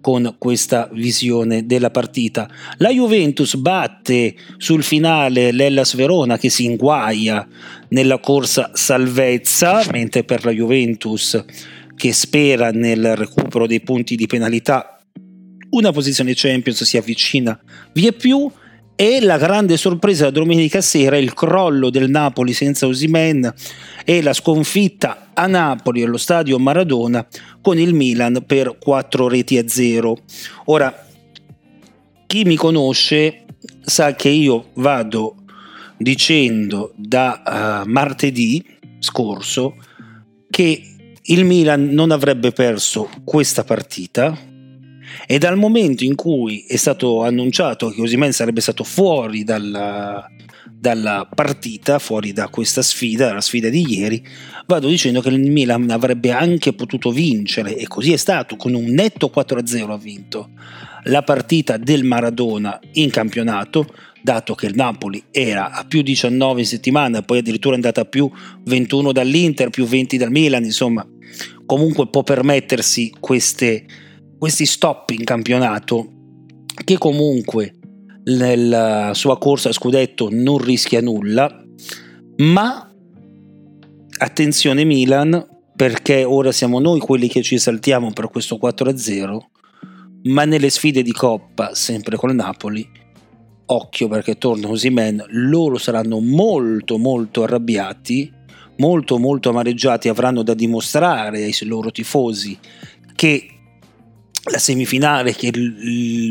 con 0.00 0.36
questa 0.38 0.88
visione 0.92 1.66
della 1.66 1.90
partita. 1.90 2.48
La 2.78 2.90
Juventus 2.90 3.56
batte 3.56 4.34
sul 4.56 4.82
finale 4.82 5.52
l'Ellas 5.52 5.94
Verona 5.94 6.38
che 6.38 6.50
si 6.50 6.64
inguaia 6.64 7.46
nella 7.88 8.18
corsa 8.18 8.70
salvezza, 8.74 9.84
mentre 9.92 10.24
per 10.24 10.44
la 10.44 10.50
Juventus 10.50 11.44
che 11.96 12.12
spera 12.12 12.70
nel 12.70 13.16
recupero 13.16 13.66
dei 13.66 13.80
punti 13.80 14.14
di 14.14 14.26
penalità 14.26 14.98
una 15.70 15.92
posizione 15.92 16.32
Champions 16.34 16.82
si 16.84 16.96
avvicina 16.96 17.58
via 17.92 18.12
più 18.12 18.50
e 19.00 19.20
la 19.20 19.38
grande 19.38 19.76
sorpresa 19.76 20.28
domenica 20.30 20.80
sera 20.80 21.14
è 21.14 21.20
il 21.20 21.32
crollo 21.32 21.88
del 21.88 22.10
Napoli 22.10 22.52
senza 22.52 22.88
Osimen 22.88 23.54
e 24.04 24.22
la 24.22 24.32
sconfitta 24.32 25.28
a 25.34 25.46
Napoli 25.46 26.02
allo 26.02 26.16
stadio 26.16 26.58
Maradona 26.58 27.24
con 27.60 27.78
il 27.78 27.94
Milan 27.94 28.42
per 28.44 28.76
4 28.76 29.28
reti 29.28 29.56
a 29.56 29.68
0. 29.68 30.18
Ora, 30.64 31.06
chi 32.26 32.42
mi 32.42 32.56
conosce 32.56 33.44
sa 33.82 34.16
che 34.16 34.30
io 34.30 34.70
vado 34.74 35.44
dicendo 35.96 36.92
da 36.96 37.84
uh, 37.84 37.88
martedì 37.88 38.66
scorso 38.98 39.76
che 40.50 40.82
il 41.22 41.44
Milan 41.44 41.90
non 41.90 42.10
avrebbe 42.10 42.50
perso 42.50 43.08
questa 43.22 43.62
partita 43.62 44.47
e 45.26 45.38
dal 45.38 45.56
momento 45.56 46.04
in 46.04 46.14
cui 46.14 46.64
è 46.66 46.76
stato 46.76 47.22
annunciato 47.22 47.88
che 47.90 48.00
Osimen 48.00 48.32
sarebbe 48.32 48.60
stato 48.60 48.84
fuori 48.84 49.44
dalla, 49.44 50.28
dalla 50.70 51.28
partita, 51.32 51.98
fuori 51.98 52.32
da 52.32 52.48
questa 52.48 52.82
sfida, 52.82 53.32
la 53.32 53.40
sfida 53.40 53.68
di 53.68 53.84
ieri, 53.98 54.24
vado 54.66 54.88
dicendo 54.88 55.20
che 55.20 55.28
il 55.28 55.50
Milan 55.50 55.90
avrebbe 55.90 56.30
anche 56.30 56.72
potuto 56.72 57.10
vincere 57.10 57.76
e 57.76 57.86
così 57.86 58.12
è 58.12 58.16
stato, 58.16 58.56
con 58.56 58.74
un 58.74 58.84
netto 58.84 59.30
4-0 59.34 59.90
ha 59.90 59.98
vinto 59.98 60.50
la 61.04 61.22
partita 61.22 61.76
del 61.76 62.04
Maradona 62.04 62.78
in 62.92 63.10
campionato, 63.10 63.86
dato 64.20 64.54
che 64.54 64.66
il 64.66 64.74
Napoli 64.74 65.22
era 65.30 65.70
a 65.70 65.84
più 65.84 66.02
19 66.02 66.60
in 66.60 66.66
settimana, 66.66 67.22
poi 67.22 67.38
addirittura 67.38 67.74
è 67.74 67.76
andata 67.76 68.02
a 68.02 68.04
più 68.04 68.30
21 68.64 69.12
dall'Inter, 69.12 69.70
più 69.70 69.84
20 69.84 70.16
dal 70.16 70.30
Milan, 70.30 70.64
insomma, 70.64 71.06
comunque 71.64 72.08
può 72.08 72.22
permettersi 72.22 73.12
queste, 73.18 73.84
questi 74.38 74.66
stop 74.66 75.10
in 75.10 75.24
campionato 75.24 76.12
che 76.84 76.96
comunque 76.96 77.74
nella 78.24 79.12
sua 79.14 79.36
corsa 79.38 79.70
a 79.70 79.72
scudetto 79.72 80.28
non 80.30 80.58
rischia 80.58 81.00
nulla, 81.00 81.64
ma 82.36 82.90
attenzione 84.18 84.84
Milan 84.84 85.46
perché 85.74 86.24
ora 86.24 86.52
siamo 86.52 86.78
noi 86.78 87.00
quelli 87.00 87.28
che 87.28 87.42
ci 87.42 87.58
saltiamo 87.58 88.12
per 88.12 88.28
questo 88.28 88.58
4-0, 88.60 89.38
ma 90.24 90.44
nelle 90.44 90.70
sfide 90.70 91.02
di 91.02 91.12
Coppa, 91.12 91.74
sempre 91.74 92.16
con 92.16 92.34
Napoli, 92.34 92.86
occhio 93.66 94.08
perché 94.08 94.38
torna 94.38 94.68
Osimen, 94.68 95.24
loro 95.28 95.78
saranno 95.78 96.20
molto 96.20 96.98
molto 96.98 97.44
arrabbiati, 97.44 98.32
molto 98.78 99.18
molto 99.18 99.50
amareggiati, 99.50 100.08
avranno 100.08 100.42
da 100.42 100.54
dimostrare 100.54 101.44
ai 101.44 101.54
loro 101.62 101.90
tifosi 101.90 102.58
che 103.14 103.57
la 104.48 104.58
semifinale 104.58 105.34
che 105.34 105.48
il, 105.48 105.76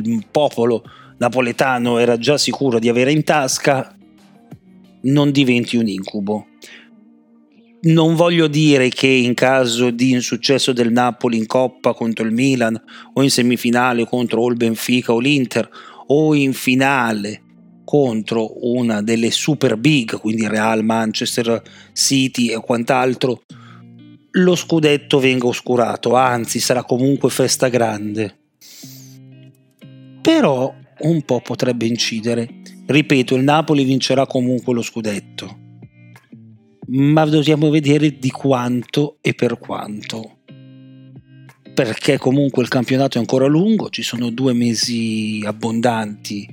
il 0.03 0.25
popolo 0.29 0.83
napoletano 1.17 1.97
era 1.97 2.17
già 2.17 2.37
sicuro 2.37 2.79
di 2.79 2.89
avere 2.89 3.11
in 3.11 3.23
tasca 3.23 3.95
non 5.01 5.31
diventi 5.31 5.77
un 5.77 5.87
incubo. 5.87 6.47
Non 7.79 8.15
voglio 8.15 8.47
dire 8.47 8.89
che 8.89 9.07
in 9.07 9.33
caso 9.33 9.91
di 9.91 10.11
insuccesso 10.11 10.73
del 10.73 10.91
Napoli 10.91 11.37
in 11.37 11.45
Coppa 11.45 11.93
contro 11.93 12.25
il 12.25 12.33
Milan 12.33 12.79
o 13.13 13.21
in 13.21 13.29
semifinale 13.29 14.05
contro 14.05 14.47
il 14.49 14.55
Benfica 14.55 15.13
o 15.13 15.19
l'Inter 15.19 15.69
o 16.07 16.33
in 16.33 16.53
finale 16.53 17.43
contro 17.83 18.67
una 18.67 19.01
delle 19.01 19.31
super 19.31 19.77
big, 19.77 20.19
quindi 20.19 20.45
Real, 20.47 20.83
Manchester 20.83 21.61
City 21.93 22.47
e 22.47 22.59
quant'altro, 22.59 23.43
lo 24.37 24.55
scudetto 24.55 25.19
venga 25.19 25.47
oscurato, 25.47 26.15
anzi 26.15 26.59
sarà 26.59 26.83
comunque 26.83 27.29
festa 27.29 27.69
grande. 27.69 28.35
Però 30.21 30.73
un 30.99 31.21
po' 31.23 31.41
potrebbe 31.41 31.85
incidere. 31.85 32.47
Ripeto, 32.85 33.35
il 33.35 33.43
Napoli 33.43 33.83
vincerà 33.83 34.25
comunque 34.25 34.73
lo 34.73 34.81
scudetto, 34.81 35.57
ma 36.87 37.25
dobbiamo 37.25 37.69
vedere 37.69 38.17
di 38.17 38.29
quanto 38.29 39.17
e 39.21 39.33
per 39.33 39.57
quanto. 39.57 40.35
Perché 41.73 42.17
comunque 42.17 42.63
il 42.63 42.69
campionato 42.69 43.17
è 43.17 43.19
ancora 43.19 43.45
lungo, 43.45 43.89
ci 43.89 44.01
sono 44.01 44.29
due 44.29 44.53
mesi 44.53 45.43
abbondanti, 45.45 46.47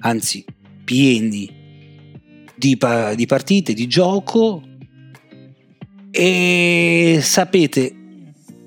anzi 0.00 0.44
pieni 0.84 1.50
di, 2.54 2.78
di 3.14 3.26
partite, 3.26 3.72
di 3.72 3.86
gioco 3.86 4.62
e 6.18 7.18
sapete, 7.20 7.94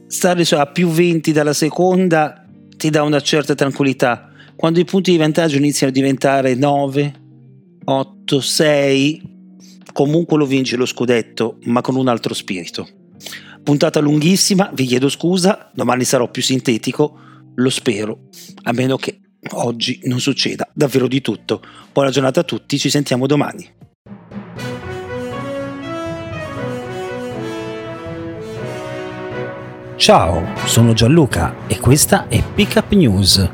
stare 0.06 0.44
a 0.44 0.66
più 0.68 0.88
20 0.88 1.32
dalla 1.32 1.54
seconda 1.54 2.46
ti 2.78 2.92
dà 2.92 3.02
una 3.02 3.20
certa 3.20 3.56
tranquillità 3.56 4.30
quando 4.60 4.82
i 4.82 4.86
punti 4.86 5.12
di 5.12 5.18
vantaggio 5.18 5.56
iniziano 5.56 5.90
a 5.90 5.96
diventare 5.96 6.54
9, 6.54 7.14
8, 7.86 8.42
6, 8.42 9.22
comunque 9.94 10.38
lo 10.38 10.46
vince 10.46 10.76
lo 10.76 10.86
scudetto, 10.86 11.60
ma 11.64 11.80
con 11.80 11.96
un 11.96 12.10
altro 12.10 12.34
spirito. 12.34 12.86
Puntata 13.64 14.02
lunghissima, 14.02 14.70
vi 14.74 14.86
chiedo 14.86 15.08
scusa, 15.08 15.72
domani 15.74 16.04
sarò 16.04 16.30
più 16.30 16.42
sintetico, 16.42 17.20
lo 17.56 17.70
spero, 17.70 18.28
a 18.64 18.74
meno 18.74 18.98
che 18.98 19.22
oggi 19.52 20.02
non 20.04 20.20
succeda 20.20 20.70
davvero 20.74 21.08
di 21.08 21.22
tutto. 21.22 21.62
Buona 21.94 22.10
giornata 22.10 22.42
a 22.42 22.44
tutti, 22.44 22.78
ci 22.78 22.90
sentiamo 22.90 23.28
domani. 23.28 23.89
Ciao, 30.00 30.56
sono 30.64 30.94
Gianluca 30.94 31.68
e 31.68 31.78
questa 31.78 32.30
è 32.30 32.42
Pickup 32.42 32.90
News 32.94 33.50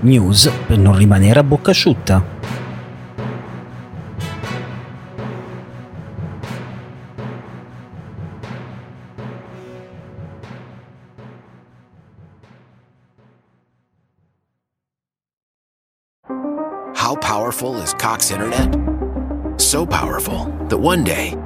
News 0.00 0.50
per 0.66 0.78
non 0.78 0.96
rimanere 0.96 1.38
a 1.38 1.44
bocca 1.44 1.70
asciutta. 1.70 2.24
How 16.96 17.14
powerful 17.20 17.80
is 17.80 17.94
Cox 17.94 18.30
Internet? 18.30 18.76
So 19.60 19.86
powerful 19.86 20.48
that 20.66 20.80
one 20.80 21.04
day 21.04 21.45